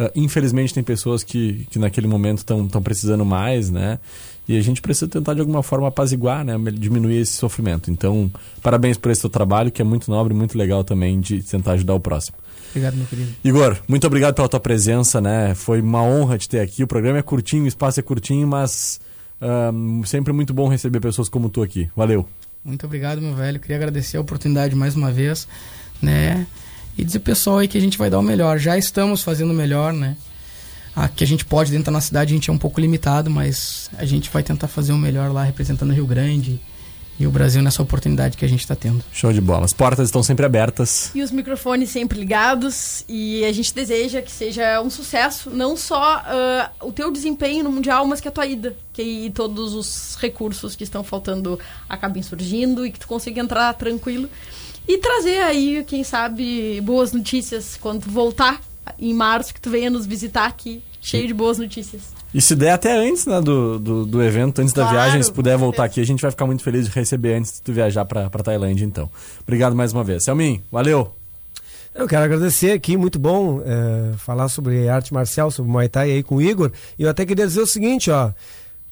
[0.00, 3.98] Uh, infelizmente tem pessoas que, que naquele momento estão precisando mais, né?
[4.48, 6.54] E a gente precisa tentar de alguma forma apaziguar, né?
[6.72, 7.90] Diminuir esse sofrimento.
[7.90, 8.32] Então,
[8.62, 11.94] parabéns por esse teu trabalho, que é muito nobre, muito legal também de tentar ajudar
[11.94, 12.38] o próximo.
[12.70, 13.30] Obrigado, meu querido.
[13.44, 15.54] Igor, muito obrigado pela tua presença, né?
[15.54, 16.82] Foi uma honra te ter aqui.
[16.82, 19.00] O programa é curtinho, o espaço é curtinho, mas
[19.40, 21.90] um, sempre muito bom receber pessoas como tu aqui.
[21.94, 22.26] Valeu.
[22.64, 23.60] Muito obrigado, meu velho.
[23.60, 25.46] Queria agradecer a oportunidade mais uma vez,
[26.00, 26.46] né?
[26.96, 28.58] E dizer pro pessoal aí que a gente vai dar o melhor.
[28.58, 30.16] Já estamos fazendo o melhor, né?
[30.98, 33.30] A que a gente pode dentro da nossa cidade, a gente é um pouco limitado,
[33.30, 36.60] mas a gente vai tentar fazer o melhor lá representando o Rio Grande
[37.20, 39.04] e o Brasil nessa oportunidade que a gente está tendo.
[39.12, 39.64] Show de bola.
[39.64, 41.12] As portas estão sempre abertas.
[41.14, 43.04] E os microfones sempre ligados.
[43.08, 47.70] E a gente deseja que seja um sucesso, não só ah, o teu desempenho no
[47.70, 48.76] Mundial, mas que a tua ida.
[48.92, 54.28] Que todos os recursos que estão faltando acabem surgindo e que tu consiga entrar tranquilo.
[54.88, 58.60] E trazer aí, quem sabe, boas notícias quando tu voltar
[58.98, 62.02] em março, que tu venha nos visitar aqui, cheio de boas notícias.
[62.32, 65.32] E se der até antes né, do, do, do evento, antes da Claro, viagem, se
[65.32, 68.04] puder voltar aqui, a gente vai ficar muito feliz de receber antes de tu viajar
[68.04, 69.10] pra Tailândia, então.
[69.42, 70.24] Obrigado mais uma vez.
[70.24, 71.14] Selmin, valeu.
[71.94, 76.22] Eu quero agradecer aqui, muito bom é, falar sobre arte marcial, sobre Muay Thai aí
[76.22, 76.70] com o Igor.
[76.98, 78.30] E eu até queria dizer o seguinte, ó.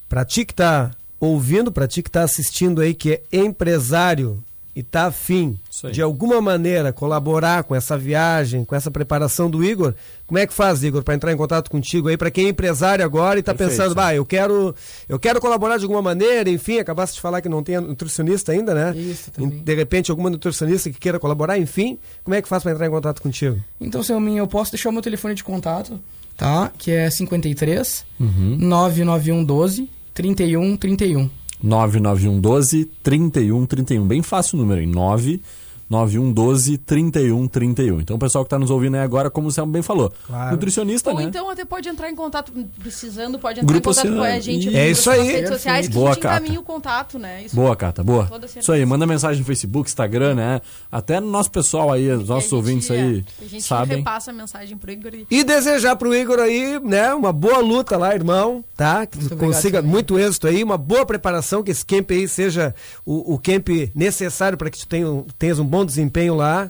[0.09, 4.43] Pra ti que tá ouvindo, pra ti que tá assistindo aí, que é empresário
[4.77, 5.57] e tá afim
[5.91, 9.95] de alguma maneira colaborar com essa viagem, com essa preparação do Igor,
[10.27, 13.03] como é que faz, Igor, para entrar em contato contigo aí, para quem é empresário
[13.03, 13.79] agora e tá Perfeito.
[13.79, 14.75] pensando, bah, eu quero,
[15.09, 18.75] eu quero colaborar de alguma maneira, enfim, acabaste de falar que não tem nutricionista ainda,
[18.75, 18.95] né?
[18.95, 19.63] Isso, também.
[19.63, 22.91] De repente, alguma nutricionista que queira colaborar, enfim, como é que faz para entrar em
[22.91, 23.59] contato contigo?
[23.81, 25.99] Então, Selminha, eu posso deixar o meu telefone de contato,
[26.37, 26.71] tá?
[26.77, 28.57] Que é 53 Uhum.
[28.59, 31.29] 99112 3131.
[31.61, 34.05] 99112 3131.
[34.05, 35.41] Bem fácil o número, hein?
[35.89, 38.01] 99112 3131.
[38.01, 40.51] Então o pessoal que tá nos ouvindo aí agora, como o Selmo bem falou, Claro.
[40.51, 41.23] nutricionista, Ou né?
[41.23, 44.41] então até pode entrar em contato, precisando, pode entrar Grupo em contato com a Oceano.
[44.41, 45.27] gente É isso nas aí.
[45.31, 46.35] redes sociais que Boa, a gente Cata.
[46.37, 47.43] encaminha o contato, né?
[47.45, 48.29] Isso Boa, Cata, boa.
[48.55, 50.61] Isso aí, manda mensagem no Facebook, Instagram, né?
[50.91, 53.97] Até no nosso pessoal aí, os que nossos gente- ouvintes aí é, a gente sabem.
[53.97, 57.97] repassa a mensagem pro Igor e E desejar pro Igor aí, né, uma boa luta
[57.97, 59.05] lá, irmão, tá?
[59.05, 59.91] Que Muito obrigado, consiga Selminha.
[59.93, 62.73] muito êxito aí, uma boa preparação, que esse camp aí seja
[63.05, 66.69] o, o camp necessário para que tu tenha, tenhas um bom desempenho lá.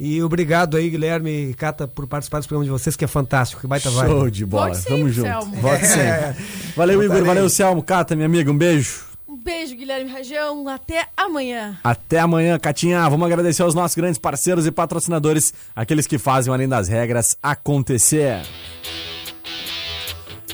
[0.00, 3.60] E obrigado aí, Guilherme e Cata, por participar desse programa de vocês, que é fantástico,
[3.60, 4.06] que baita vai.
[4.06, 4.68] Show de bola.
[4.68, 5.28] Volte Tamo sempre, junto.
[5.28, 5.56] Selmo.
[5.56, 6.44] Volte sempre.
[6.76, 7.24] Valeu, Igor.
[7.24, 7.82] Valeu, Selmo.
[7.82, 8.50] Cata, minha amiga.
[8.50, 9.00] Um beijo.
[9.28, 10.68] um beijo, Guilherme Rajão.
[10.68, 11.76] Até amanhã.
[11.82, 13.08] Até amanhã, Catinha.
[13.08, 17.36] Vamos agradecer aos nossos grandes parceiros e patrocinadores, aqueles que fazem o Além das Regras
[17.42, 18.42] acontecer.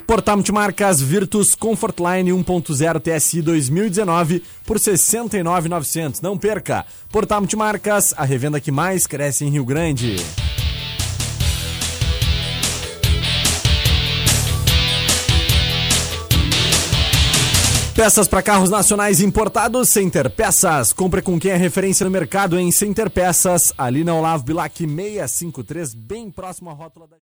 [0.06, 6.20] Portal Multimarcas Virtus Comfortline 1.0 TSI 2019 por 69,900.
[6.20, 6.84] Não perca!
[7.10, 10.16] Portal Multimarcas, a revenda que mais cresce em Rio Grande.
[17.94, 20.92] Peças para carros nacionais importados, Center Peças.
[20.92, 25.94] Compre com quem é referência no mercado em Center Peças, ali na Olavo Bilac 653,
[25.94, 27.12] bem próximo à rótula da...